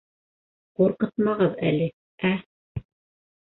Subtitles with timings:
[0.79, 1.91] —Ҡурҡытмағыҙ әле,
[2.31, 2.33] ә?